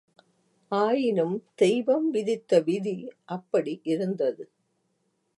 ஆயினும் 0.71 1.35
தெய்வம் 1.55 2.09
விதித்த 2.09 2.59
விதி 2.59 2.95
அப்படியிருந்தது. 3.25 4.43